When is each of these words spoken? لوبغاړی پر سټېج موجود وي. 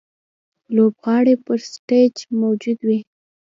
لوبغاړی 0.75 1.35
پر 1.45 1.57
سټېج 1.71 2.15
موجود 2.41 2.79
وي. 2.87 2.99